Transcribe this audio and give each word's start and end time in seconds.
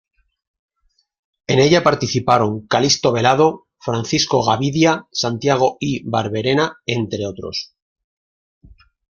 En 1.45 1.59
ella 1.59 1.83
participaron 1.83 2.65
Calixto 2.65 3.11
Velado, 3.11 3.67
Francisco 3.77 4.41
Gavidia, 4.43 5.05
Santiago 5.11 5.77
I. 5.79 6.01
Barberena, 6.09 6.77
entre 6.87 7.27
otros. 7.27 7.75